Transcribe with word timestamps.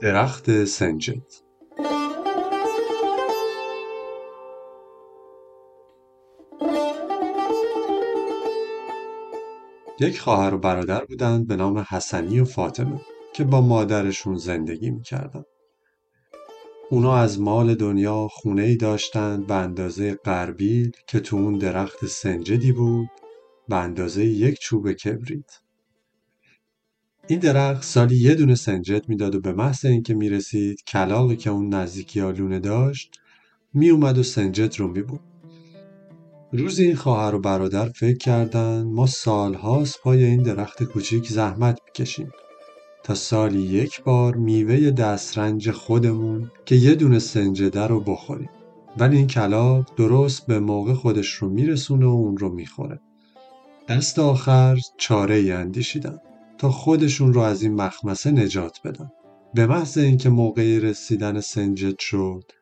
درخت 0.00 0.64
سنجد 0.64 1.32
یک 10.00 10.20
خواهر 10.20 10.54
و 10.54 10.58
برادر 10.58 11.04
بودند 11.04 11.46
به 11.46 11.56
نام 11.56 11.78
حسنی 11.78 12.40
و 12.40 12.44
فاطمه 12.44 13.00
که 13.34 13.44
با 13.44 13.60
مادرشون 13.60 14.36
زندگی 14.36 14.90
می‌کردن. 14.90 15.44
اونا 16.90 17.16
از 17.16 17.40
مال 17.40 17.74
دنیا 17.74 18.28
خونه 18.28 18.62
ای 18.62 18.76
داشتند 18.76 19.46
به 19.46 19.54
اندازه 19.54 20.14
قربیل 20.14 20.92
که 21.06 21.20
تو 21.20 21.36
اون 21.36 21.58
درخت 21.58 22.06
سنجدی 22.06 22.72
بود 22.72 23.08
به 23.68 23.76
اندازه 23.76 24.24
یک 24.24 24.58
چوب 24.58 24.92
کبریت. 24.92 25.65
این 27.28 27.38
درخت 27.38 27.84
سالی 27.84 28.16
یه 28.16 28.34
دونه 28.34 28.54
سنجد 28.54 29.08
می‌داد 29.08 29.34
و 29.34 29.40
به 29.40 29.52
محض 29.52 29.84
اینکه 29.84 30.14
می‌رسید 30.14 30.84
کلاقی 30.84 31.36
که 31.36 31.50
اون 31.50 31.74
نزدیکی 31.74 32.20
آلونه 32.20 32.58
داشت 32.58 33.10
میومد 33.74 34.18
و 34.18 34.22
سنجد 34.22 34.78
رو 34.78 34.88
میبود. 34.88 35.20
روزی 36.52 36.84
این 36.84 36.96
خواهر 36.96 37.34
و 37.34 37.38
برادر 37.38 37.88
فکر 37.88 38.18
کردن 38.18 38.82
ما 38.82 39.06
سالهاست 39.06 40.00
پای 40.02 40.24
این 40.24 40.42
درخت 40.42 40.82
کوچیک 40.82 41.28
زحمت 41.28 41.78
می‌کشیم. 41.86 42.30
تا 43.04 43.14
سالی 43.14 43.62
یک 43.62 44.02
بار 44.02 44.34
میوه 44.34 44.90
دسترنج 44.90 45.70
خودمون 45.70 46.50
که 46.64 46.74
یه 46.74 46.94
دونه 46.94 47.18
سنجده 47.18 47.86
رو 47.86 48.00
بخوریم. 48.00 48.50
ولی 48.98 49.16
این 49.16 49.26
کلاق 49.26 49.94
درست 49.96 50.46
به 50.46 50.58
موقع 50.58 50.94
خودش 50.94 51.28
رو 51.28 51.48
میرسونه 51.48 52.06
و 52.06 52.08
اون 52.08 52.36
رو 52.36 52.54
می‌خوره. 52.54 53.00
دست 53.88 54.18
آخر 54.18 54.78
چاره 54.96 55.34
ای 55.34 55.52
اندیشیدن 55.52 56.18
تا 56.58 56.70
خودشون 56.70 57.32
رو 57.32 57.40
از 57.40 57.62
این 57.62 57.74
مخمسه 57.74 58.30
نجات 58.30 58.78
بدن 58.84 59.10
به 59.54 59.66
محض 59.66 59.98
اینکه 59.98 60.28
موقع 60.28 60.78
رسیدن 60.78 61.40
سنجد 61.40 61.98
شد 61.98 62.52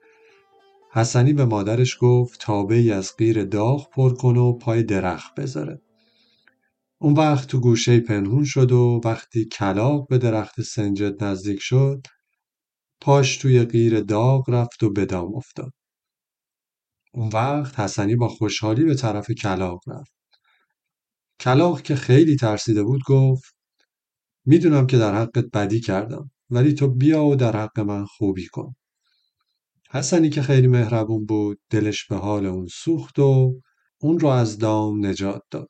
حسنی 0.91 1.33
به 1.33 1.45
مادرش 1.45 1.97
گفت 2.01 2.41
تابه 2.41 2.75
ای 2.75 2.91
از 2.91 3.13
غیر 3.19 3.45
داغ 3.45 3.91
پر 3.91 4.15
کن 4.15 4.37
و 4.37 4.53
پای 4.53 4.83
درخت 4.83 5.35
بذاره. 5.35 5.81
اون 6.99 7.15
وقت 7.15 7.49
تو 7.49 7.61
گوشه 7.61 8.01
پنهون 8.01 8.45
شد 8.45 8.73
و 8.73 9.01
وقتی 9.05 9.45
کلاق 9.45 10.09
به 10.09 10.19
درخت 10.19 10.61
سنجد 10.61 11.25
نزدیک 11.25 11.59
شد 11.61 12.07
پاش 13.01 13.37
توی 13.37 13.65
غیر 13.65 14.01
داغ 14.01 14.51
رفت 14.51 14.83
و 14.83 14.93
به 14.93 15.17
افتاد. 15.17 15.73
اون 17.15 17.29
وقت 17.29 17.81
حسنی 17.81 18.17
با 18.17 18.29
خوشحالی 18.29 18.85
به 18.85 18.95
طرف 18.95 19.31
کلاق 19.31 19.81
رفت. 19.89 20.15
کلاق 21.41 21.83
که 21.83 21.95
خیلی 21.95 22.37
ترسیده 22.37 22.83
بود 22.83 23.01
گفت 23.07 23.54
می‌دونم 24.47 24.87
که 24.87 24.99
در 24.99 25.15
حقت 25.15 25.45
بدی 25.53 25.81
کردم 25.81 26.31
ولی 26.51 26.75
تو 26.75 26.89
بیا 26.89 27.25
و 27.25 27.37
در 27.37 27.57
حق 27.57 27.81
من 27.81 28.05
خوبی 28.05 28.47
کن. 28.47 28.75
حسنی 29.91 30.31
که 30.31 30.43
خیلی 30.43 30.67
مهربون 30.67 31.25
بود 31.25 31.59
دلش 31.71 32.07
به 32.07 32.17
حال 32.17 32.47
اون 32.47 32.67
سوخت 32.67 33.19
و 33.19 33.61
اون 34.01 34.19
رو 34.19 34.29
از 34.29 34.59
دام 34.59 35.07
نجات 35.07 35.43
داد. 35.51 35.69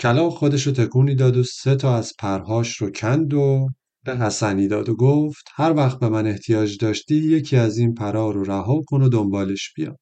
کلاق 0.00 0.32
خودش 0.32 0.66
رو 0.66 0.72
تکونی 0.72 1.14
داد 1.14 1.36
و 1.36 1.42
سه 1.42 1.76
تا 1.76 1.96
از 1.96 2.12
پرهاش 2.18 2.76
رو 2.76 2.90
کند 2.90 3.34
و 3.34 3.68
به 4.04 4.16
حسنی 4.16 4.68
داد 4.68 4.88
و 4.88 4.96
گفت 4.96 5.44
هر 5.54 5.74
وقت 5.76 5.98
به 5.98 6.08
من 6.08 6.26
احتیاج 6.26 6.78
داشتی 6.78 7.14
یکی 7.14 7.56
از 7.56 7.78
این 7.78 7.94
پرها 7.94 8.30
رو 8.30 8.44
رها 8.44 8.80
کن 8.86 9.02
و 9.02 9.08
دنبالش 9.08 9.72
بیا. 9.76 9.96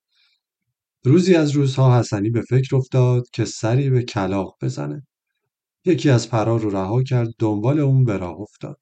روزی 1.05 1.35
از 1.35 1.51
روزها 1.51 1.99
حسنی 1.99 2.31
به 2.31 2.43
فکر 2.43 2.77
افتاد 2.77 3.25
که 3.33 3.45
سری 3.45 3.91
به 3.91 4.03
کلاق 4.03 4.57
بزنه. 4.63 5.07
یکی 5.85 6.11
از 6.11 6.31
پرها 6.31 6.57
رو 6.57 6.71
رها 6.71 7.03
کرد 7.03 7.29
دنبال 7.39 7.81
اون 7.81 8.05
به 8.05 8.17
راه 8.17 8.41
افتاد. 8.41 8.81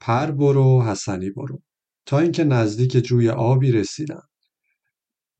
پر 0.00 0.30
برو 0.30 0.82
حسنی 0.82 1.30
برو. 1.30 1.62
تا 2.06 2.18
اینکه 2.18 2.44
نزدیک 2.44 2.96
جوی 2.96 3.28
آبی 3.28 3.72
رسیدن. 3.72 4.22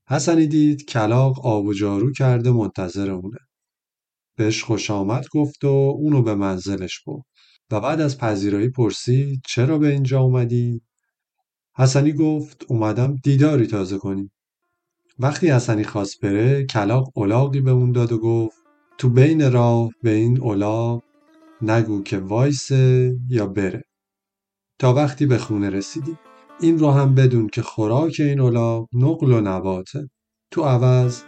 حسنی 0.08 0.46
دید 0.46 0.84
کلاق 0.84 1.46
آب 1.46 1.64
و 1.64 1.74
جارو 1.74 2.12
کرده 2.12 2.50
منتظر 2.50 3.10
اونه. 3.10 3.38
بهش 4.36 4.62
خوش 4.62 4.90
آمد 4.90 5.24
گفت 5.32 5.64
و 5.64 5.94
اونو 5.98 6.22
به 6.22 6.34
منزلش 6.34 7.00
برد. 7.06 7.24
و 7.70 7.80
بعد 7.80 8.00
از 8.00 8.18
پذیرایی 8.18 8.68
پرسید 8.68 9.42
چرا 9.46 9.78
به 9.78 9.88
اینجا 9.88 10.20
اومدی؟ 10.20 10.82
حسنی 11.76 12.12
گفت 12.12 12.64
اومدم 12.68 13.16
دیداری 13.22 13.66
تازه 13.66 13.98
کنی. 13.98 14.30
وقتی 15.18 15.50
حسنی 15.50 15.84
خواست 15.84 16.20
بره 16.20 16.66
کلاق 16.66 17.12
اولاقی 17.14 17.60
به 17.60 17.70
اون 17.70 17.92
داد 17.92 18.12
و 18.12 18.18
گفت 18.18 18.65
تو 18.98 19.08
بین 19.08 19.52
راه 19.52 19.90
به 20.02 20.10
این 20.10 20.40
اولاق 20.40 21.02
نگو 21.62 22.02
که 22.02 22.18
وایسه 22.18 23.16
یا 23.28 23.46
بره. 23.46 23.82
تا 24.78 24.94
وقتی 24.94 25.26
به 25.26 25.38
خونه 25.38 25.70
رسیدی. 25.70 26.16
این 26.60 26.78
رو 26.78 26.90
هم 26.90 27.14
بدون 27.14 27.48
که 27.48 27.62
خوراک 27.62 28.16
این 28.18 28.40
الاغ 28.40 28.88
نقل 28.92 29.32
و 29.32 29.40
نباته 29.40 30.08
تو 30.50 30.62
عوض 30.62 31.22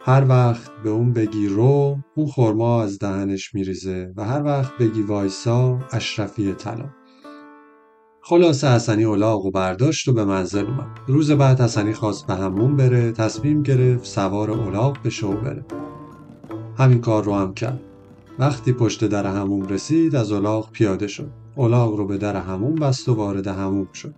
هر 0.00 0.28
وقت 0.28 0.70
به 0.84 0.90
اون 0.90 1.12
بگی 1.12 1.48
رو 1.48 1.98
اون 2.16 2.26
خورما 2.26 2.82
از 2.82 2.98
دهنش 2.98 3.54
میریزه 3.54 4.12
و 4.16 4.24
هر 4.24 4.44
وقت 4.44 4.78
بگی 4.78 5.02
وایسا 5.02 5.78
اشرفی 5.92 6.52
طلا 6.52 6.90
خلاصه 8.22 8.68
حسنی 8.68 9.04
الاغ 9.04 9.44
و 9.44 9.50
برداشت 9.50 10.08
و 10.08 10.12
به 10.12 10.24
منزل 10.24 10.66
اومد 10.66 11.00
روز 11.06 11.30
بعد 11.30 11.60
حسنی 11.60 11.92
خواست 11.92 12.26
به 12.26 12.34
همون 12.34 12.76
بره 12.76 13.12
تصمیم 13.12 13.62
گرفت 13.62 14.04
سوار 14.04 14.50
الاغ 14.50 15.02
به 15.02 15.10
شو 15.10 15.32
بره 15.32 15.64
همین 16.78 17.00
کار 17.00 17.24
رو 17.24 17.34
هم 17.34 17.54
کرد. 17.54 17.80
وقتی 18.38 18.72
پشت 18.72 19.04
در 19.04 19.26
هموم 19.26 19.66
رسید 19.66 20.16
از 20.16 20.32
الاغ 20.32 20.70
پیاده 20.70 21.06
شد. 21.06 21.30
الاغ 21.56 21.96
رو 21.96 22.06
به 22.06 22.18
در 22.18 22.36
هموم 22.36 22.74
بست 22.74 23.08
و 23.08 23.14
وارد 23.14 23.46
هموم 23.46 23.88
شد. 23.92 24.14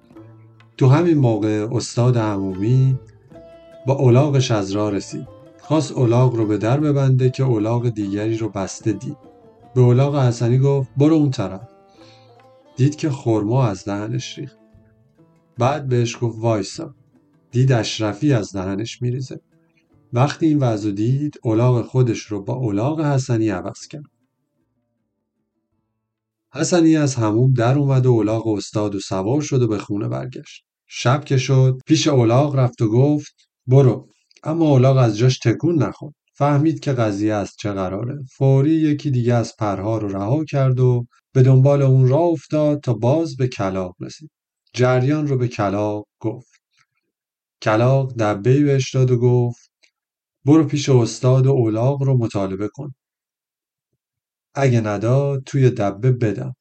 تو 0.76 0.88
همین 0.88 1.18
موقع 1.18 1.68
استاد 1.72 2.18
عمومی 2.18 2.98
با 3.86 3.94
اولاغش 3.94 4.50
از 4.50 4.70
راه 4.70 4.90
رسید. 4.90 5.28
خواست 5.60 5.92
اولاغ 5.92 6.34
رو 6.34 6.46
به 6.46 6.58
در 6.58 6.80
ببنده 6.80 7.30
که 7.30 7.42
اولاغ 7.42 7.88
دیگری 7.88 8.36
رو 8.36 8.48
بسته 8.48 8.92
دید. 8.92 9.16
به 9.74 9.80
اولاغ 9.80 10.16
حسنی 10.16 10.58
گفت 10.58 10.90
برو 10.96 11.14
اون 11.14 11.30
طرف. 11.30 11.68
دید 12.76 12.96
که 12.96 13.10
خورما 13.10 13.66
از 13.66 13.84
دهنش 13.84 14.38
ریخت. 14.38 14.58
بعد 15.58 15.88
بهش 15.88 16.16
گفت 16.20 16.38
وایسا. 16.38 16.94
دید 17.50 17.72
اشرفی 17.72 18.32
از 18.32 18.52
دهنش 18.52 19.02
میریزه. 19.02 19.40
وقتی 20.16 20.46
این 20.46 20.58
وضع 20.58 20.90
دید 20.90 21.40
اولاغ 21.42 21.86
خودش 21.86 22.18
رو 22.18 22.42
با 22.42 22.54
اولاغ 22.54 23.00
حسنی 23.00 23.48
عوض 23.48 23.86
کرد. 23.86 24.04
حسنی 26.52 26.96
از 26.96 27.14
هموم 27.14 27.52
در 27.52 27.78
اومد 27.78 28.06
و 28.06 28.10
اولاغ 28.10 28.48
استاد 28.48 28.94
و 28.94 29.00
سوار 29.00 29.40
شد 29.40 29.62
و 29.62 29.68
به 29.68 29.78
خونه 29.78 30.08
برگشت. 30.08 30.64
شب 30.86 31.24
که 31.24 31.36
شد 31.36 31.78
پیش 31.86 32.08
اولاغ 32.08 32.56
رفت 32.56 32.82
و 32.82 32.88
گفت 32.88 33.34
برو. 33.66 34.08
اما 34.44 34.68
اولاغ 34.68 34.96
از 34.96 35.18
جاش 35.18 35.38
تکون 35.38 35.82
نخورد. 35.82 36.14
فهمید 36.34 36.80
که 36.80 36.92
قضیه 36.92 37.34
از 37.34 37.52
چه 37.58 37.72
قراره. 37.72 38.24
فوری 38.36 38.70
یکی 38.70 39.10
دیگه 39.10 39.34
از 39.34 39.52
پرها 39.58 39.98
رو 39.98 40.08
رها 40.08 40.44
کرد 40.44 40.80
و 40.80 41.06
به 41.32 41.42
دنبال 41.42 41.82
اون 41.82 42.08
راه 42.08 42.22
افتاد 42.22 42.80
تا 42.80 42.94
باز 42.94 43.36
به 43.36 43.48
کلاق 43.48 43.96
رسید. 44.00 44.30
جریان 44.72 45.26
رو 45.26 45.38
به 45.38 45.48
کلاق 45.48 46.06
گفت. 46.20 46.60
کلاق 47.62 48.12
دبه 48.18 48.60
بهش 48.64 48.94
داد 48.94 49.10
و 49.10 49.18
گفت 49.18 49.75
برو 50.46 50.64
پیش 50.64 50.88
استاد 50.88 51.46
و 51.46 51.50
اولاغ 51.50 52.02
رو 52.02 52.18
مطالبه 52.18 52.68
کن 52.68 52.94
اگه 54.54 54.80
نداد 54.80 55.42
توی 55.46 55.70
دبه 55.70 56.12
بدم 56.12 56.54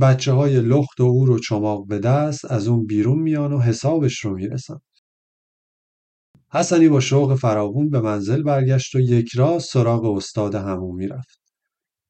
بچه 0.00 0.32
های 0.32 0.60
لخت 0.60 1.00
و 1.00 1.04
او 1.04 1.26
رو 1.26 1.38
چماق 1.38 1.86
به 1.86 1.98
دست 1.98 2.44
از 2.44 2.68
اون 2.68 2.86
بیرون 2.86 3.18
میان 3.18 3.52
و 3.52 3.60
حسابش 3.60 4.24
رو 4.24 4.34
می‌رسن. 4.34 4.78
حسنی 6.52 6.88
با 6.88 7.00
شوق 7.00 7.34
فراوون 7.34 7.90
به 7.90 8.00
منزل 8.00 8.42
برگشت 8.42 8.94
و 8.94 9.00
یک 9.00 9.30
راست 9.34 9.72
سراغ 9.72 10.04
استاد 10.04 10.54
همون 10.54 10.96
می‌رفت 10.96 11.40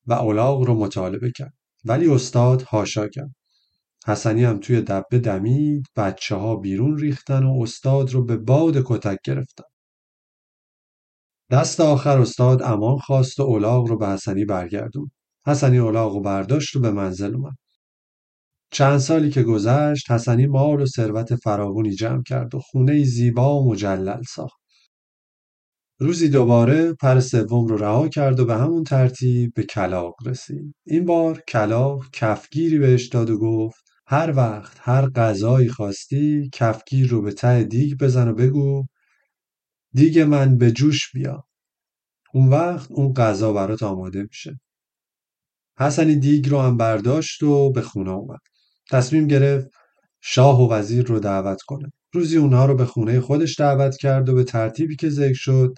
و 0.07 0.13
اولاغ 0.13 0.63
رو 0.63 0.75
مطالبه 0.75 1.33
کرد. 1.37 1.55
ولی 1.85 2.09
استاد 2.09 2.63
هاشا 2.63 3.09
کرد. 3.09 3.35
حسنی 4.07 4.45
هم 4.45 4.59
توی 4.59 4.81
دبه 4.81 5.19
دمید 5.19 5.87
بچه 5.97 6.37
ها 6.37 6.57
بیرون 6.57 6.99
ریختن 6.99 7.43
و 7.45 7.63
استاد 7.63 8.11
رو 8.11 8.25
به 8.25 8.37
باد 8.37 8.83
کتک 8.87 9.19
گرفتن. 9.25 9.72
دست 11.53 11.81
آخر 11.81 12.21
استاد 12.21 12.63
امان 12.63 12.99
خواست 12.99 13.41
و 13.41 13.43
اولاغ 13.43 13.87
رو 13.89 13.99
به 13.99 14.09
حسنی 14.09 14.45
برگردون. 14.45 15.11
حسنی 15.47 15.79
اولاغ 15.79 16.15
رو 16.15 16.21
برداشت 16.21 16.77
و 16.77 16.81
به 16.81 16.91
منزل 16.91 17.35
اومد. 17.35 17.57
چند 18.71 18.99
سالی 18.99 19.31
که 19.31 19.43
گذشت 19.43 20.11
حسنی 20.11 20.47
مال 20.47 20.81
و 20.81 20.87
ثروت 20.87 21.37
فراوانی 21.37 21.91
جمع 21.91 22.23
کرد 22.23 22.55
و 22.55 22.61
خونه 22.61 23.05
زیبا 23.05 23.61
و 23.61 23.73
مجلل 23.73 24.23
ساخت. 24.23 24.61
روزی 26.01 26.29
دوباره 26.29 26.93
پر 26.93 27.21
سوم 27.21 27.67
رو 27.67 27.77
رها 27.77 28.09
کرد 28.09 28.41
و 28.41 28.45
به 28.45 28.55
همون 28.55 28.85
ترتیب 28.85 29.53
به 29.55 29.63
کلاق 29.63 30.15
رسید. 30.27 30.75
این 30.87 31.05
بار 31.05 31.43
کلاق 31.49 32.05
کفگیری 32.13 32.79
بهش 32.79 33.07
داد 33.07 33.31
و 33.31 33.39
گفت 33.39 33.85
هر 34.07 34.33
وقت 34.37 34.77
هر 34.81 35.09
غذایی 35.11 35.69
خواستی 35.69 36.51
کفگیر 36.53 37.09
رو 37.09 37.23
به 37.23 37.33
ته 37.33 37.65
دیگ 37.65 37.99
بزن 37.99 38.29
و 38.29 38.35
بگو 38.35 38.87
دیگ 39.95 40.19
من 40.19 40.59
به 40.59 40.73
جوش 40.73 41.13
بیا. 41.15 41.45
اون 42.35 42.49
وقت 42.49 42.91
اون 42.91 43.13
غذا 43.13 43.53
برات 43.53 43.83
آماده 43.83 44.23
میشه. 44.23 44.61
حسنی 45.79 46.17
دیگ 46.17 46.49
رو 46.49 46.61
هم 46.61 46.77
برداشت 46.77 47.43
و 47.43 47.73
به 47.73 47.83
خونه 47.83 48.11
اومد. 48.11 48.41
تصمیم 48.91 49.27
گرفت 49.27 49.69
شاه 50.21 50.63
و 50.63 50.73
وزیر 50.73 51.07
رو 51.07 51.21
دعوت 51.21 51.63
کنه 51.63 51.93
روزی 52.15 52.37
اونها 52.37 52.67
رو 52.67 52.75
به 52.75 52.85
خونه 52.85 53.21
خودش 53.21 53.61
دعوت 53.61 53.97
کرد 53.97 54.29
و 54.29 54.35
به 54.35 54.45
ترتیبی 54.45 54.97
که 54.97 55.11
ذکر 55.11 55.35
شد 55.35 55.75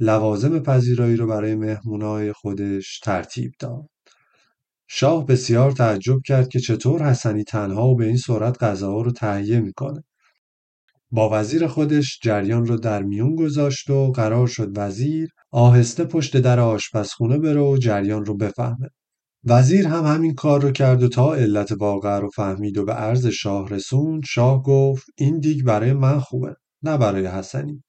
لوازم 0.00 0.58
پذیرایی 0.58 1.16
رو 1.16 1.26
برای 1.26 1.54
مهمونای 1.54 2.32
خودش 2.32 3.00
ترتیب 3.00 3.52
داد 3.58 3.88
شاه 4.88 5.26
بسیار 5.26 5.72
تعجب 5.72 6.20
کرد 6.26 6.48
که 6.48 6.60
چطور 6.60 7.10
حسنی 7.10 7.44
تنها 7.44 7.88
و 7.88 7.96
به 7.96 8.06
این 8.06 8.16
سرعت 8.16 8.62
غذاها 8.62 9.02
رو 9.02 9.12
تهیه 9.12 9.60
می‌کنه 9.60 10.04
با 11.12 11.30
وزیر 11.32 11.66
خودش 11.66 12.18
جریان 12.22 12.66
رو 12.66 12.76
در 12.76 13.02
میون 13.02 13.34
گذاشت 13.34 13.90
و 13.90 14.12
قرار 14.12 14.46
شد 14.46 14.78
وزیر 14.78 15.28
آهسته 15.50 16.04
پشت 16.04 16.36
در 16.36 16.60
آشپزخونه 16.60 17.38
بره 17.38 17.60
و 17.60 17.76
جریان 17.76 18.24
رو 18.24 18.36
بفهمه. 18.36 18.88
وزیر 19.44 19.86
هم 19.86 20.04
همین 20.04 20.34
کار 20.34 20.62
رو 20.62 20.70
کرد 20.70 21.02
و 21.02 21.08
تا 21.08 21.34
علت 21.34 21.72
واقع 21.72 22.18
رو 22.18 22.30
فهمید 22.30 22.78
و 22.78 22.84
به 22.84 22.92
عرض 22.92 23.26
شاه 23.26 23.68
رسوند 23.68 24.22
شاه 24.24 24.62
گفت 24.62 25.06
این 25.18 25.38
دیگ 25.38 25.64
برای 25.64 25.92
من 25.92 26.20
خوبه 26.20 26.56
نه 26.82 26.96
برای 26.96 27.26
حسنی. 27.26 27.82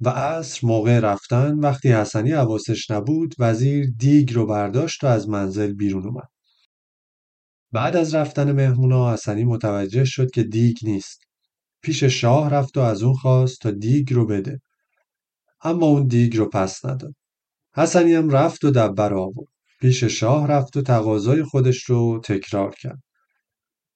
و 0.00 0.08
عصر 0.08 0.66
موقع 0.66 1.00
رفتن 1.00 1.58
وقتی 1.58 1.92
حسنی 1.92 2.32
حواسش 2.32 2.90
نبود 2.90 3.34
وزیر 3.38 3.90
دیگ 3.98 4.34
رو 4.34 4.46
برداشت 4.46 5.04
و 5.04 5.06
از 5.06 5.28
منزل 5.28 5.72
بیرون 5.72 6.06
اومد. 6.06 6.28
بعد 7.72 7.96
از 7.96 8.14
رفتن 8.14 8.52
مهمونا 8.52 9.12
حسنی 9.12 9.44
متوجه 9.44 10.04
شد 10.04 10.30
که 10.30 10.42
دیگ 10.42 10.76
نیست. 10.82 11.31
پیش 11.82 12.04
شاه 12.04 12.50
رفت 12.50 12.76
و 12.76 12.80
از 12.80 13.02
اون 13.02 13.14
خواست 13.14 13.60
تا 13.60 13.70
دیگ 13.70 14.12
رو 14.12 14.26
بده. 14.26 14.60
اما 15.64 15.86
اون 15.86 16.06
دیگ 16.06 16.36
رو 16.36 16.48
پس 16.48 16.84
نداد. 16.84 17.14
حسنی 17.74 18.14
هم 18.14 18.30
رفت 18.30 18.64
و 18.64 18.70
دبر 18.70 19.14
آورد. 19.14 19.48
پیش 19.80 20.04
شاه 20.04 20.46
رفت 20.46 20.76
و 20.76 20.82
تقاضای 20.82 21.42
خودش 21.42 21.84
رو 21.84 22.20
تکرار 22.24 22.74
کرد. 22.74 23.02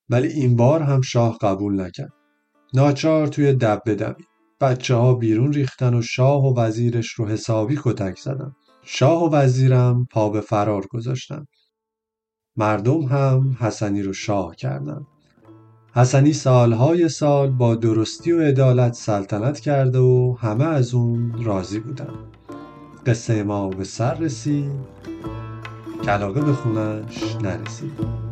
ولی 0.09 0.29
این 0.29 0.57
بار 0.57 0.83
هم 0.83 1.01
شاه 1.01 1.39
قبول 1.41 1.81
نکرد. 1.81 2.13
ناچار 2.75 3.27
توی 3.27 3.53
دبه 3.53 3.95
دمید 3.95 4.27
بچه 4.61 4.95
ها 4.95 5.15
بیرون 5.15 5.53
ریختن 5.53 5.95
و 5.95 6.03
شاه 6.03 6.45
و 6.45 6.61
وزیرش 6.61 7.11
رو 7.13 7.27
حسابی 7.27 7.79
کتک 7.85 8.19
زدن. 8.19 8.53
شاه 8.85 9.25
و 9.25 9.35
وزیرم 9.35 10.07
پا 10.11 10.29
به 10.31 10.41
فرار 10.41 10.87
گذاشتن. 10.87 11.47
مردم 12.57 13.03
هم 13.03 13.57
حسنی 13.61 14.03
رو 14.03 14.13
شاه 14.13 14.57
کردن. 14.57 15.07
حسنی 15.97 16.33
سالهای 16.33 17.09
سال 17.09 17.51
با 17.51 17.75
درستی 17.75 18.33
و 18.33 18.43
عدالت 18.43 18.95
سلطنت 18.95 19.61
کرده 19.61 19.99
و 19.99 20.37
همه 20.41 20.65
از 20.65 20.95
اون 20.95 21.45
راضی 21.45 21.81
بودن. 21.81 22.15
قصه 23.07 23.43
ما 23.43 23.69
به 23.69 23.85
سر 23.85 24.15
رسید. 24.15 24.71
که 26.03 26.11
علاقه 26.11 26.41
به 26.41 26.53
خونش 26.53 27.37
نرسید. 27.43 28.26